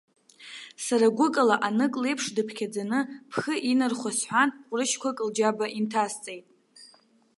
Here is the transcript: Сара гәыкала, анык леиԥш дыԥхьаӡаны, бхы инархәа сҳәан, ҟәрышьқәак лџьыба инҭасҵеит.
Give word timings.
Сара 0.85 1.07
гәыкала, 1.17 1.55
анык 1.67 1.93
леиԥш 2.01 2.25
дыԥхьаӡаны, 2.35 2.99
бхы 3.29 3.53
инархәа 3.71 4.11
сҳәан, 4.17 4.49
ҟәрышьқәак 4.69 5.17
лџьыба 5.27 5.65
инҭасҵеит. 5.77 6.45